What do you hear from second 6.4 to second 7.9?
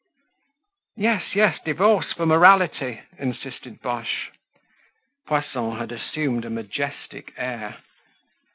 a majestic air.